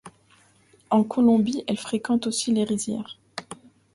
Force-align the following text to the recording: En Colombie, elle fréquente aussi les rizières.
En 0.89 1.03
Colombie, 1.03 1.63
elle 1.67 1.77
fréquente 1.77 2.25
aussi 2.25 2.51
les 2.51 2.63
rizières. 2.63 3.19